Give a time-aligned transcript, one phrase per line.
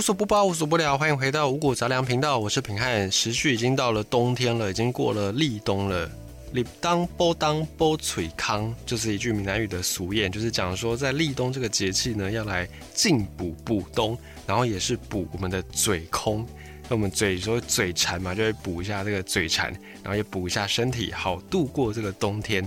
[0.00, 3.12] 无所不包，无所不聊，欢迎回到五谷杂粮频道，我是平汉。
[3.12, 6.10] 时序已经到了冬天了，已经过了立冬了。
[6.54, 14.16] 立当波当波璀康，就是一句闽南语的俗谚，就是讲说在立冬这个节气呢，要来进补补冬，
[14.46, 16.46] 然后也是补我们的嘴空。
[16.88, 19.70] 那我们嘴说嘴馋嘛，就会补一下这个嘴馋，
[20.02, 22.66] 然后也补一下身体，好度过这个冬天。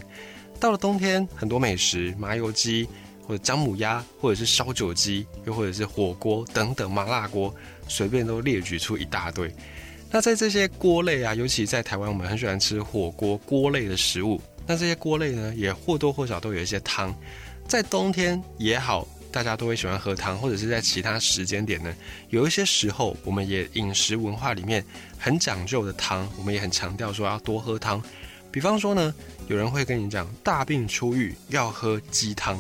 [0.59, 2.87] 到了冬天，很多美食，麻油鸡。
[3.27, 7.53] 或者姜母鸭，或者是烧酒鸡，又或者是火锅等等麻辣锅，
[7.87, 9.53] 随便都列举出一大堆。
[10.11, 14.39] 那在这些锅类啊，尤其在台湾，我们很喜欢吃火锅锅类的食物。
[14.67, 17.13] 那这些锅类呢，也或多或少都有一些汤。
[17.67, 21.93] 在冬天也好，大家都会喜欢喝汤，或者是在其他时间点呢，
[22.29, 24.85] 有一些时候，我们也饮食文化里面
[25.17, 28.01] 很讲究的汤，我们也很强调说要多喝汤。
[28.51, 29.13] 比方说呢，
[29.47, 32.59] 有人会跟你讲，大病初愈要喝鸡汤。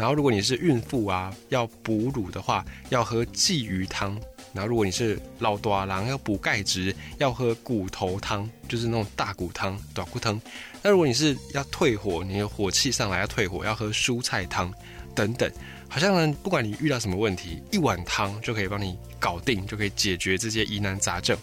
[0.00, 4.18] 然后，如果你是孕妇啊，要哺乳的话，要喝鲫鱼汤。
[4.54, 10.40] 然后，如果你是老大郎，要补钙质，要喝骨头汤，就是那种大骨汤、短骨汤。
[10.80, 14.72] 那如果你是要退火，你的火气上来要退火，要喝蔬菜汤
[15.14, 15.52] 等等。
[15.86, 21.36] 好像呢，不管你遇到什么问题，一碗汤就可以帮你搞定，就可以解决这些疑难杂症。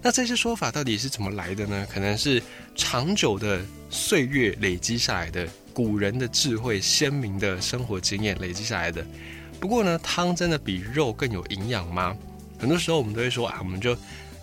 [0.00, 1.84] 那这些说法到底是怎么来的呢？
[1.92, 2.40] 可能是
[2.76, 5.48] 长久的岁月累积下来的。
[5.78, 9.06] 古人的智慧、鲜明的生活经验累积下来的。
[9.60, 12.16] 不过呢，汤真的比肉更有营养吗？
[12.58, 13.96] 很多时候我们都会说啊，我们就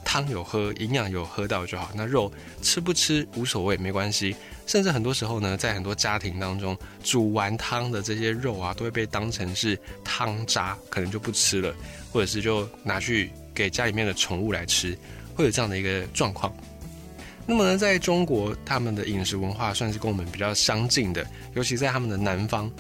[0.06, 1.92] 汤有喝，营养有喝到就好。
[1.94, 4.34] 那肉吃不吃无所谓，没关系。
[4.66, 11.76] 甚至很多时候呢，在很多家庭当中，煮完汤的这些肉啊，都会被当成是汤渣，可能就不吃了，
[12.14, 14.98] 或者是就拿去给家里面的宠物来吃，
[15.36, 16.56] 会有这样的一个状况。
[17.46, 22.72] 那么呢，在中国，他们的饮食文化算是跟我们比较相近的，尤其在他们的南方，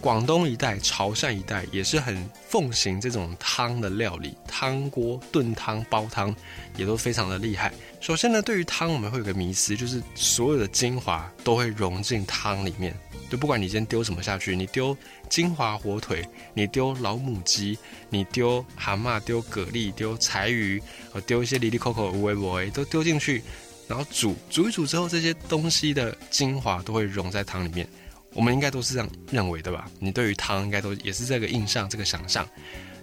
[0.00, 6.34] 广东一带、潮汕一带，也是很奉行这种汤的料理，汤锅炖汤、煲汤，
[6.76, 7.72] 也都非常的厉害。
[8.00, 12.94] 首先呢，对于汤，我们会有个迷思，就是所有的精华都会融进汤里面，
[13.28, 14.96] 就不管你今天丢什么下去，你丢
[15.28, 17.76] 金华火腿，你丢老母鸡，
[18.10, 20.80] 你丢蛤蟆、丢蛤蜊、丢柴鱼，
[21.14, 23.42] 呃，丢一些里里扣扣、无为不为，都丢进去。
[23.86, 27.86] 然后煮煮一煮之后，这些东西的精华都会融在汤里面。
[28.32, 29.88] 我们应该都是这样认为的吧？
[30.00, 32.48] 你对于汤应该都也是这个印象、这个想象。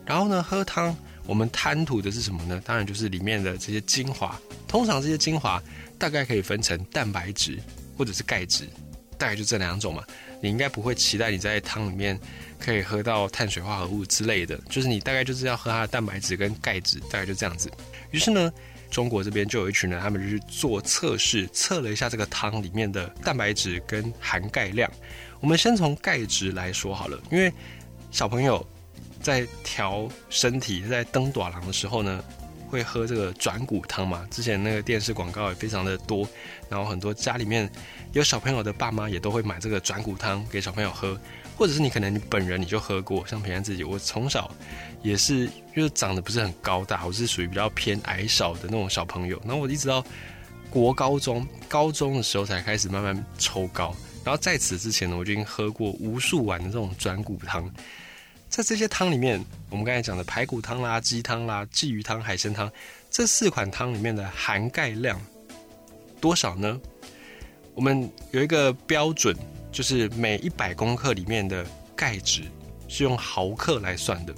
[0.06, 0.94] 然后呢，喝汤
[1.25, 2.62] 我们贪图的是什么呢？
[2.66, 4.38] 当然就是里面的这些精华。
[4.68, 5.62] 通常这些精华
[5.97, 7.59] 大概可以分成蛋白质
[7.97, 8.68] 或者是钙质，
[9.18, 10.03] 大概就这两种嘛。
[10.41, 12.20] 你应该不会期待你在汤里面
[12.59, 17.72] 可以喝到碳水化合物之类的，就是你大概就是要喝它的蛋白质跟钙质，大概就这样子。
[18.09, 18.52] 于是呢。
[18.91, 24.91] 中国这边就有一群人，他们就是做测试，测了一下这个汤里面的蛋白质跟含钙量。
[25.40, 27.52] 我们先从钙质来说好了，因为
[28.12, 28.63] 小朋友
[29.22, 32.24] 在调身体、在登短廊的时候呢，
[32.68, 34.28] 会喝这个转骨汤嘛。
[34.29, 36.28] 之前那个电视广告也非常的多，
[36.69, 37.68] 然后很多家里面
[38.12, 41.19] 有小朋友的爸妈也都会买这个转骨汤给小朋友喝。
[41.61, 44.49] 或者是你可能你本人你就喝过，像平安自己，我从小
[45.03, 49.39] 也是，就是长得不是很高大，我是属于比较偏矮小的那种小朋友。
[49.45, 50.03] 然后我一直到
[50.72, 53.95] 国高中、高中的时候才开始慢慢抽高。
[54.25, 57.72] 然后在此之前呢，我就已经喝过无数碗的这种转骨汤。
[58.49, 59.39] 在这些汤里面，
[59.69, 62.72] 我们刚才讲的排骨汤啦、鸡汤啦、鲫鱼汤、海参汤
[63.11, 65.22] 这四款汤里面的含钙量
[66.19, 66.81] 多少呢？
[67.75, 69.38] 我们有一个标准。
[69.72, 71.66] 就是每一百公克里面的
[71.96, 72.44] 钙质
[72.88, 74.36] 是用毫克来算的。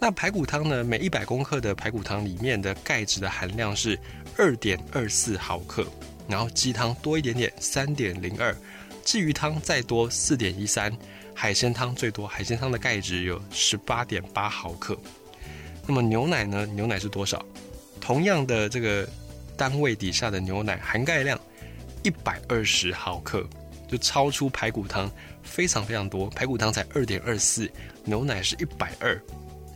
[0.00, 0.82] 那排骨汤呢？
[0.82, 3.98] 每一百公克的排骨汤里面的钙质的含量是
[4.36, 5.86] 二点二四毫克。
[6.26, 8.54] 然后鸡汤多一点点，三点零二；
[9.04, 10.90] 鲫鱼汤再多四点一三；
[11.34, 14.96] 海鲜汤最多，海鲜汤的钙质有十八点八毫克。
[15.86, 16.64] 那么牛奶呢？
[16.66, 17.44] 牛奶是多少？
[18.00, 19.06] 同样的这个
[19.56, 21.38] 单位底下的牛奶含钙量
[22.02, 23.46] 一百二十毫克。
[23.94, 25.08] 就超出排骨汤
[25.44, 27.70] 非常非常多，排骨汤才二点二四，
[28.04, 29.16] 牛奶是一百二，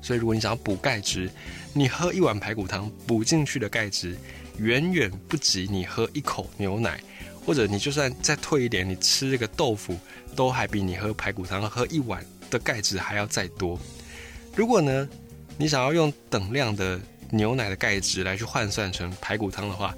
[0.02, 1.30] 所以如果你想要补钙质，
[1.72, 4.18] 你喝一碗排骨汤补进去的钙质
[4.58, 7.00] 远远不及你喝一口牛奶，
[7.46, 9.96] 或者你就算再退一点，你吃这个豆腐
[10.34, 13.78] 都还比你喝排骨汤喝一碗的钙质还要再多。
[14.56, 15.08] 如果呢，
[15.56, 17.00] 你想要用等量的
[17.30, 19.94] 牛奶的钙质来去换算成排骨汤的话，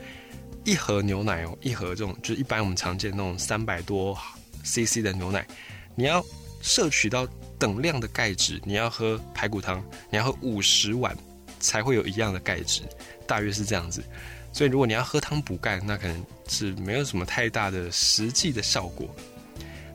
[0.64, 4.16] 一盒牛奶哦，一盒这种就是一般我们常见那种三百多
[4.64, 5.46] CC 的牛奶，
[5.94, 6.24] 你要
[6.60, 7.26] 摄取到
[7.58, 11.16] 等量的钙质，你要喝排骨汤，你要喝五十碗
[11.58, 12.82] 才会有一样的钙质，
[13.26, 14.02] 大约是这样子。
[14.52, 19.08] 所以如果你要喝汤补钙，那可能是没有什么太大的实际的效果。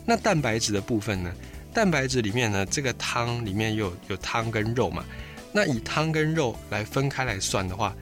[0.05, 1.33] 那蛋白质的部分呢？
[1.73, 5.03] 蛋白质里面呢，这个汤里面有有汤跟肉嘛？
[5.51, 7.93] 那以汤跟肉来分开来算的话，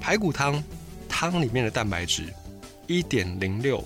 [0.00, 0.62] 排骨汤
[1.18, 2.24] 汤里面的蛋白质
[2.86, 3.82] 一点零六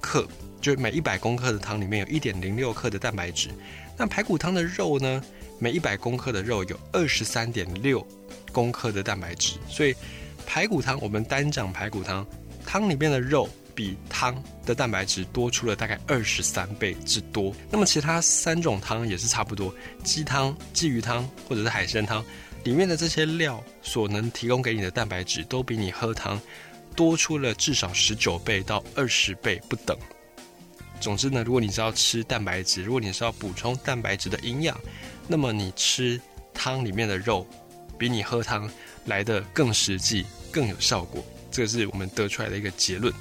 [0.00, 0.24] 克，
[0.60, 3.48] 就每一百公克的汤里面有一点零六克的蛋白质。
[3.96, 5.20] 那排骨汤的肉呢，
[5.58, 8.06] 每一百公克的肉有二十三点六
[8.52, 9.54] 公克的蛋白质。
[9.68, 9.92] 所以
[10.46, 12.24] 排骨汤我们单讲排骨汤，
[12.64, 13.48] 汤里面的肉。
[13.74, 14.34] 比汤
[14.66, 17.54] 的蛋白质多出了大概二十三倍之多。
[17.70, 19.74] 那么其他三种汤也是差不多，
[20.04, 22.22] 鸡汤、鲫鱼汤或者是海参汤
[22.64, 26.40] 里面的这些料所能提供给你的蛋白质，都比你喝汤
[26.94, 29.96] 多出了至少十九倍到二十倍不等。
[31.00, 34.78] 总之呢，如果你是要吃蛋白质，如果你是要补充蛋白质的营养，
[35.26, 36.20] 那么你吃
[36.54, 37.46] 汤里面的肉，
[37.98, 38.70] 比你喝汤
[39.06, 41.24] 来的更实际、更有效果。
[41.50, 43.12] 这个是我们得出来的一个结论。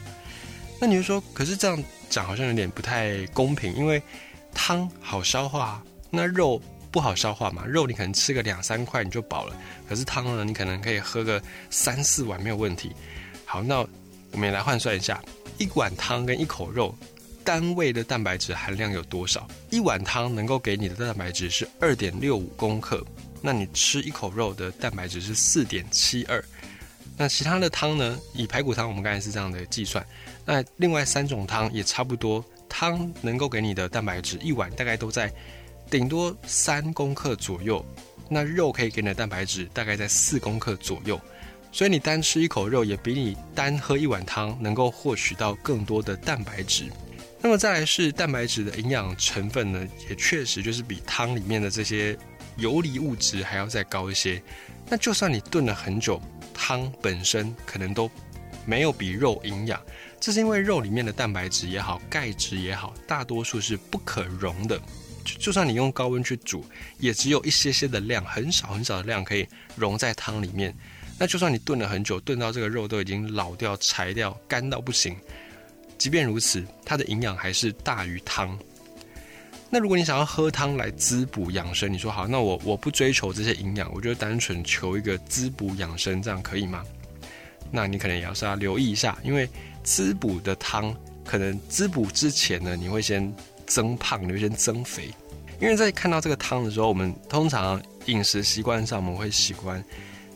[0.79, 4.01] 那你就说，可是这样讲好像有点不太公平，因为
[4.53, 6.61] 汤好消化，那肉
[6.91, 7.65] 不好消化嘛。
[7.65, 9.55] 肉你可能吃个两三块你就饱了，
[9.88, 12.91] 可是汤呢，你可能可以喝个三四碗没有问题。
[13.45, 13.79] 好，那
[14.31, 15.21] 我们也来换算一下，
[15.57, 16.95] 一碗汤跟一口肉
[17.43, 19.47] 单位的蛋白质含量有多少？
[19.69, 23.03] 一碗汤能够给你的蛋白质是二点六五公克，
[23.41, 26.43] 那你吃一口肉的蛋白质是四点七二。
[27.17, 28.17] 那其他的汤呢？
[28.33, 30.03] 以排骨汤，我们刚才是这样的计算。
[30.45, 35.31] 那另外三种汤也差不多，汤能够给你的蛋白质一碗大概都在
[35.91, 37.85] 顶多三公克左右。
[38.27, 41.19] 那肉可以给你的蛋白质大概在四公克左右。
[41.71, 46.85] 所以你单吃一口肉，也比你单喝一碗汤能够获取到更多的蛋白质。
[47.41, 52.17] 那么再来是蛋白质的营养成分呢，也确实就是比汤里面的这些
[52.55, 54.41] 游离物质还要再高一些。
[54.89, 56.19] 那就算你炖了很久。
[56.53, 58.11] 汤本身可能都
[58.65, 59.81] 没有比肉营养，
[60.19, 64.79] 这是因为肉里面的蛋白质也好，钙质也好，大多数是不可溶的。
[65.23, 66.65] 就就算你用高温去煮，
[67.00, 70.73] 也只有一些些的量，很少很少的量可以溶在汤里面。
[71.18, 75.15] 那就算你炖了很久，炖到这个肉都已经老掉、柴掉、干到不行，
[75.97, 78.57] 即便如此，它的营养还是大于汤。
[79.69, 86.83] 那如果你想要喝汤来滋补养生，你说好，那我我不追求这些营养，我就单纯求一个滋补养生，这样可以吗？
[87.71, 89.47] 那你可能也要稍微留意一下，因为
[89.83, 90.94] 滋补的汤
[91.24, 93.33] 可能滋补之前呢，你会先
[93.73, 95.09] 增胖，你会先增肥。
[95.62, 99.81] 因为在看到这个汤的时候，我们通常饮食习惯上我们会习惯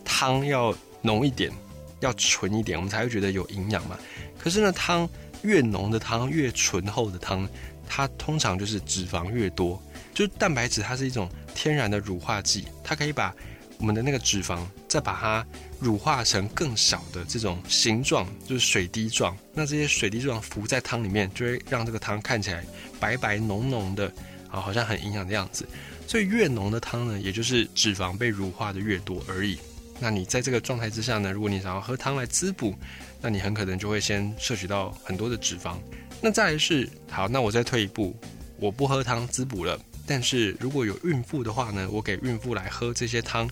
[0.05, 1.51] 汤要浓一点，
[1.99, 3.97] 要纯一点，我们才会觉得有营养嘛。
[4.39, 5.09] 可是呢，汤
[5.41, 7.47] 越浓的汤，越醇厚的汤。
[7.87, 9.79] 它通常就是脂肪越多，
[10.11, 13.31] 就是蛋白质，它是一种天然的乳化剂，它可以把
[13.77, 15.45] 我们的那个脂肪再把它
[15.79, 19.35] 乳化成更小的这种形状，就是水滴状。
[19.53, 22.63] 那这些水滴状浮在汤里面，就会让这个汤看起来
[22.99, 24.07] 白白浓浓的，
[24.49, 25.67] 啊，好像很营养的样子。
[26.07, 29.57] 所以越浓的汤呢，也就是脂肪被乳化的越多而已。
[29.99, 32.75] 那你在这个状态之下呢，如果你想要喝汤来滋补，
[33.21, 35.77] 那你很可能就会先摄取到很多的脂肪。
[36.21, 38.15] 那再来是好，那我再退一步，
[38.57, 39.79] 我不喝汤滋补了。
[40.05, 43.49] 但是如果有孕妇的话呢，我给孕妇来喝这些汤，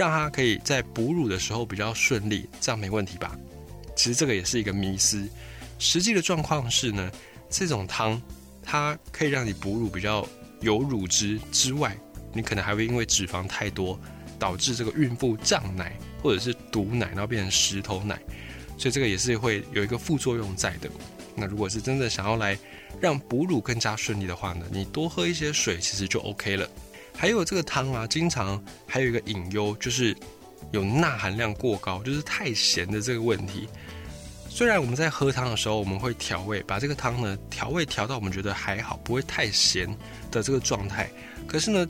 [0.00, 3.38] 让它可以在哺乳的时候比较顺利，这样没问题吧？
[3.94, 5.28] 其实这个也是一个迷思。
[5.78, 7.12] 实际的状况是呢，
[7.50, 8.18] 这种汤
[8.62, 10.26] 它可以让你哺乳比较
[10.62, 11.94] 有乳汁之外，
[12.32, 14.00] 你可能还会因为脂肪太多，
[14.38, 18.18] 导致这个孕妇胀奶或者是堵奶，然后变成石头奶。
[18.78, 20.88] 所以这个也是会有一个副作用在的。
[21.36, 22.58] 那如果是真的想要来
[23.02, 26.66] 让哺乳更加顺利的话呢，你多喝一些水其实就 OK 了。
[27.20, 30.16] 还有这个汤啊，经常还有一个隐忧就是
[30.70, 33.68] 有钠含量过高，就是太咸的这个问题。
[34.48, 39.86] 虽然我们在喝汤的时候我们会调味，把这个汤呢调味调到我们觉得还好，不会太咸
[40.30, 41.10] 的这个状态，
[41.46, 41.86] 可是呢，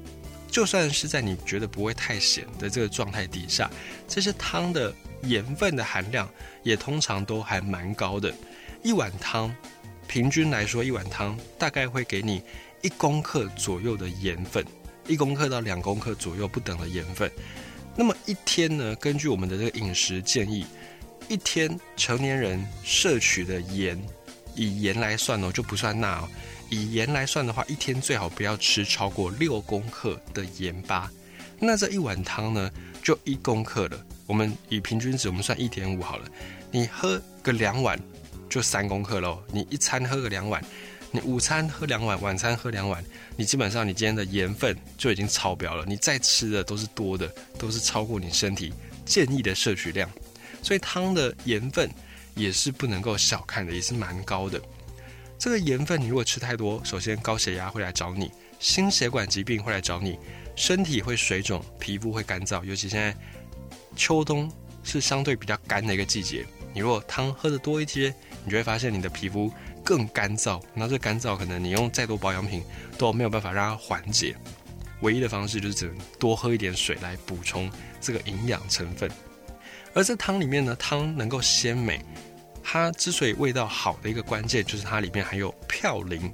[0.50, 3.70] 就算是在你觉得不会太咸的这个状态底下，
[4.08, 6.28] 这些汤的盐分的含量
[6.64, 8.34] 也通常都还蛮高的。
[8.82, 9.54] 一碗汤，
[10.08, 12.42] 平均来说，一碗汤大概会给你
[12.82, 14.66] 一公克左右的盐分，
[15.11, 17.31] 一公克到两公克左右不等的盐分。
[17.97, 18.95] 那么一天呢？
[18.97, 20.64] 根据我们的这个饮食建议，
[21.29, 24.00] 一天成年人摄取的盐，
[24.55, 26.29] 以盐来算哦，就不算钠哦。
[26.71, 31.11] 以盐来算的话，一天最好不要吃超过六公克的盐巴。
[31.59, 32.71] 那这一碗汤呢，
[33.02, 34.07] 就一公克了。
[34.26, 36.29] 我们以平均值，我们算一点五好了。
[36.71, 37.99] 你喝个两碗。
[38.49, 40.61] 就三公克喽，你一餐喝个两碗，
[41.12, 43.05] 你午餐喝两碗，晚餐喝两碗，
[43.37, 45.85] 你基本上你今天的盐分就已经超标了。
[45.87, 48.73] 你再吃的都是多的，都是超过你身体
[49.05, 50.09] 建议的摄取量。
[50.62, 51.90] 所以汤的盐分
[52.35, 54.61] 也是不能够小看的，也是蛮高的。
[55.38, 60.19] 这个盐分你如果吃太多，首先高血压会来找你，心血管疾病会来找你，
[60.55, 63.17] 身体会水肿，皮肤会干燥，尤其现在
[63.97, 64.52] 秋冬
[64.85, 66.47] 是相对比较干的一个季节。
[66.73, 68.14] 你如果汤喝的多一些，
[68.45, 69.52] 你就会发现你的皮肤
[69.84, 70.62] 更干燥。
[70.75, 72.62] 那这干燥可能你用再多保养品
[72.99, 74.37] 都没有办法让它缓解。
[75.00, 77.70] 唯一的方式就是只能多喝一点水来补充
[78.00, 79.10] 这个营养成分。
[79.94, 82.04] 而这汤里面呢，汤能够鲜美，
[82.62, 86.30] 它之所以味道好的一个关键就是它里面含有嘌呤，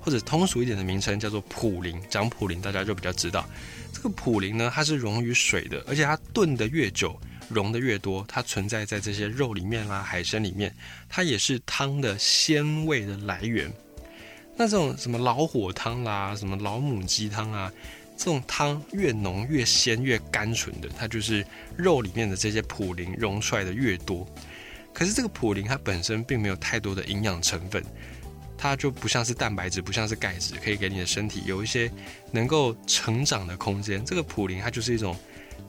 [0.00, 1.98] 或者通俗一点的名称叫做普林。
[2.10, 3.48] 讲普林大家就比较知道，
[3.92, 7.18] 这个普林呢，它是溶于水的，而且它炖的越久。
[7.48, 10.74] 溶的越多，它存在在这些肉里面啦、海参里面，
[11.08, 13.72] 它也是汤的鲜味的来源。
[14.56, 17.72] 那这种什么老火汤啦、什么老母鸡汤啊，
[18.16, 21.44] 这种汤越浓越鲜越甘醇的，它就是
[21.76, 24.24] 肉里面的这些普林溶出来的越多。
[24.92, 27.84] 可是这个普林它本身并没有太多的营养成分，
[28.56, 31.90] 它就不像是蛋白质，不像是钙质，可以给你的身体有一些
[32.30, 34.04] 能够成长的空间。
[34.04, 35.16] 这个普林它就是一种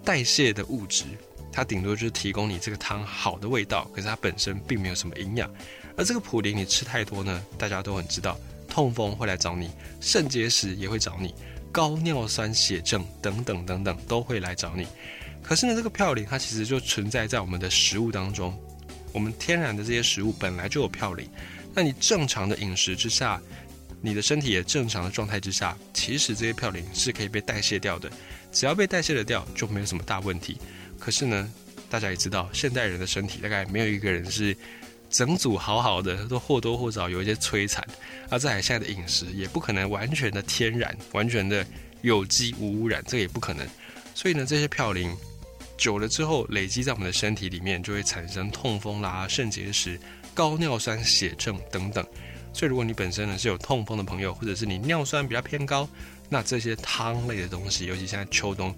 [0.03, 1.05] 代谢的物质。
[1.51, 5.49] 它顶多就是提供你这个汤好的味道，可是它本身并没有什么营养。
[5.95, 8.37] 而这个普林你吃太多呢，大家都很知道，
[8.67, 9.69] 痛风会来找你，
[10.01, 11.33] 肾结石也会找你，
[11.71, 14.85] 高尿酸血症等等等等都会来找你。
[15.41, 18.53] 可是呢，这个嘌呤它其实就存在在我们的食物当中，
[19.13, 21.25] 我们天然的这些食物本来就有嘌呤。
[21.73, 23.41] 那你正常的饮食之下，
[24.05, 28.07] 你的身体也正常的状态之下，其实这些嘌呤是可以被代谢掉的，
[28.51, 30.59] 只要被代谢了掉，就没有什么大问题。
[30.99, 31.51] 可是呢，
[31.89, 34.55] 大家也知道，现代人的身体大概没有一个人是
[35.09, 37.83] 整组好好的，都或多或少有一些摧残。
[38.29, 41.65] 而在现在的饮食也不可能完全的天然、完全的
[42.03, 43.67] 有机无污染，这也不可能。
[44.13, 45.09] 所以呢，这些嘌呤
[45.77, 49.99] 久了之后累积在我们的身体里面，就会产生痛风啦、肾结石、
[50.35, 52.05] 高尿酸血症等等。
[52.55, 55.85] 所以如果你本身呢是有痛风的朋友，或者是你尿酸比较偏高，
[56.29, 58.73] 那这些汤类的东西，尤其现在秋冬。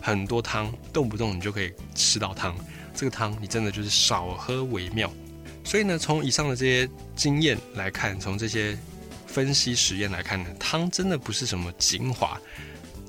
[0.00, 2.56] 很多汤，动不动你就可以吃到汤。
[2.94, 5.12] 这个汤你真的就是少喝为妙。
[5.62, 8.78] 所以呢，从以上的这些经验来看，从这些
[9.26, 12.40] 分析实验来看呢，汤真的不是什么精华，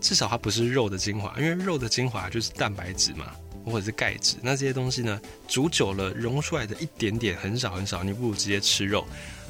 [0.02, 3.32] 至少它不是肉的精华，因为肉的精华就是蛋白质嘛，
[3.64, 4.36] 或者是钙质。
[4.42, 9.08] 那这些东西呢，煮久了溶出来的一点点很少很少，你不如直接吃肉。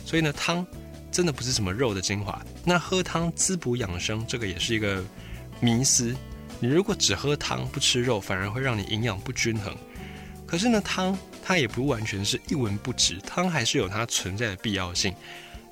[0.08, 0.66] 所以呢，汤
[1.12, 2.42] 真的不是什么肉的精华。
[2.64, 5.04] 那喝汤滋补养生，这个也是一个
[5.60, 6.16] 迷思。
[6.62, 9.76] 你如果只喝汤不吃肉，反而会让你营养不均衡。
[10.46, 15.14] 可是呢，汤它也不完全是一文不值，汤还是有它存在的必要性。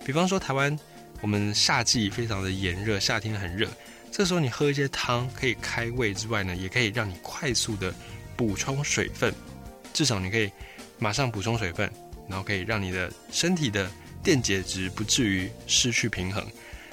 [0.06, 0.78] 比方说，台湾
[1.22, 3.70] 我们夏季非常的炎热，夏天很热，
[4.12, 7.94] 这时候你喝一些汤可以开胃之外呢，也可以让你快速的
[8.36, 9.34] 补充水分，
[9.94, 10.52] 至少你可以
[11.00, 11.90] 马上补充水分，
[12.28, 13.90] 然后可以让你的身体的
[14.26, 16.46] 电解质不至于失去平衡。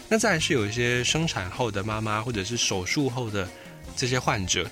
[0.09, 3.49] 那再是有一些生产后的妈妈，或者是手术后的。
[3.95, 4.71] 这些患者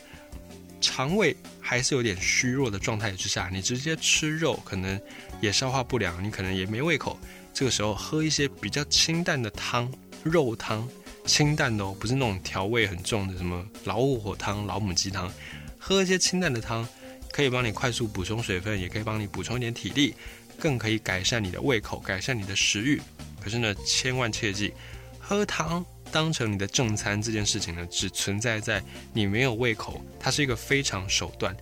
[0.80, 4.98] 肠胃还是有点虚弱的状态之下，你直接吃肉可能
[5.42, 7.18] 也消化不良，你可能也没胃口。
[7.52, 10.88] 这个时候喝一些比较清淡的汤，肉汤，
[11.26, 15.30] 清淡的哦，不是那种调味很重的，什么老火汤、老母鸡汤。
[15.78, 16.88] 喝一些清淡的汤，
[17.30, 20.14] 可以帮你快速补充水分，也可以帮你补充一点体力，
[20.60, 23.00] 更可以改善你的胃口，改善你的食欲。
[23.40, 24.72] 可是呢，千万切记，
[25.18, 25.84] 喝汤。
[26.12, 31.56] 当成你的正餐这件事情呢，只存在在你没有胃口，它是一个非常手段。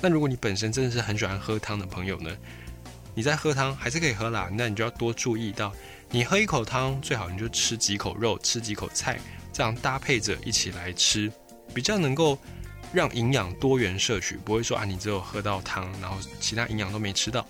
[0.00, 2.34] 那如果你本身真的是很喜欢喝汤的朋友呢，
[3.14, 5.70] 你在喝汤还是可以喝啦，那你就要多注意到，
[6.10, 9.20] 你喝一口汤，最好你就吃几口肉，吃几口菜，
[9.52, 11.30] 这样搭配着一起来吃，
[11.74, 12.38] 比较能够
[12.90, 17.46] 让营养多元摄取，不会说啊你只有喝到汤，然后其他营养都没吃到。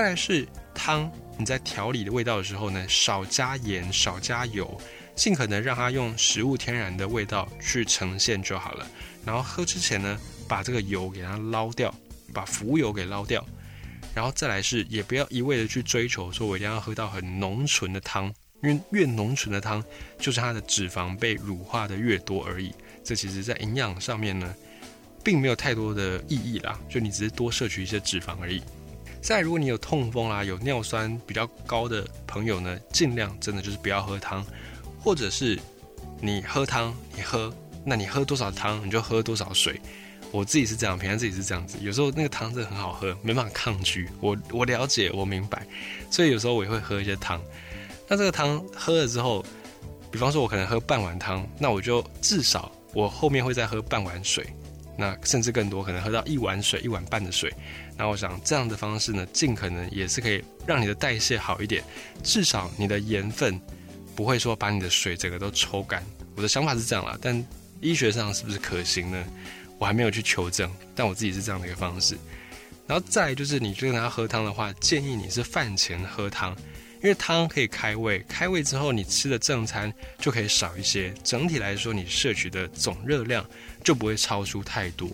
[0.00, 4.80] 再来是汤，你在调理的味道的时候呢，少加盐，少加油。
[5.14, 8.86] 尽可能让它用食物天然的味道去呈现就好了。
[9.26, 11.94] 然后喝之前呢，把这个油给它捞掉，
[12.32, 13.46] 把浮油给捞掉。
[14.14, 19.84] 然后再来是，也不要一味的去追求说我一定要喝到很浓醇的汤，因为越浓醇的汤，
[20.18, 22.72] 就是它的脂肪被乳化的越多而已。
[23.04, 24.54] 这其实在营养上面呢，
[25.22, 28.62] 并没有太多的意义啦，就你只是多摄取一些脂肪而已。
[29.20, 34.44] 再如果你有痛风啦，有尿酸比较高的朋友呢，尽量真的就是不要喝汤。
[35.02, 35.58] 或者是
[36.20, 37.52] 你喝汤，你喝，
[37.84, 39.80] 那你喝多少汤，你就喝多少水。
[40.30, 41.78] 我自己是这样，平常自己是这样子。
[41.80, 44.08] 有时候那个汤真的很好喝，没办法抗拒。
[44.20, 45.66] 我我了解，我明白，
[46.10, 47.40] 所以有时候我也会喝一些汤。
[48.06, 49.44] 那这个汤喝了之后，
[50.10, 54.46] 比方说我可能喝半碗汤，那我就至少我后面会再喝半碗水，
[55.00, 57.52] 那甚至更多，可能喝到一碗水、一碗半的水。
[57.96, 61.82] 那我想这样的方式呢，尽可能也是可以让你的代谢好一点，
[62.22, 63.60] 至少你的盐分。
[64.14, 66.04] 不会说把你的水整个都抽干，
[66.36, 67.42] 我的想法是这样啦，但
[67.80, 69.24] 医学上是不是可行呢？
[69.78, 72.18] 我还没有去求证，但我自己是这样的一个方式。
[72.86, 76.54] 然后再就是，你跟他喝汤的话，建议你是饭前喝汤，
[77.02, 83.44] 因为汤可以开胃，开胃之后你吃的正餐就可以少一些，整体来说你摄取的总热量
[83.82, 85.08] 就不会超出太多，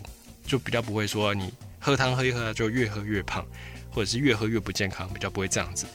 [0.44, 3.46] 就比较不会说你喝汤喝一喝就越喝越胖，
[3.90, 5.86] 或者是越喝越不健康，比较不会这样子。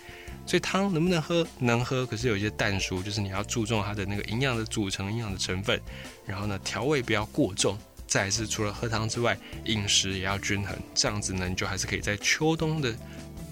[0.45, 1.45] 所以汤能不能喝？
[1.59, 5.79] 能喝，可是有一些淡疏，就是你要注重它的那个营养的组成、营养的成分，
[6.25, 7.77] 然后呢调味不要过重。
[8.07, 12.93] 再是除了喝汤之外，饮食也要均衡，这样子呢，你就还是可以在秋冬的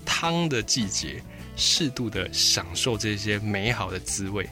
[0.03, 1.21] 汤的季节，
[1.59, 4.49] 适度的享受这些美好的滋味。